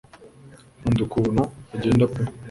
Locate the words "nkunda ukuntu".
0.79-1.43